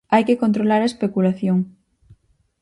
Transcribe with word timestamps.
Hai 0.13 0.23
que 0.27 0.39
controlar 0.43 0.81
a 0.81 0.89
especulación. 0.91 1.57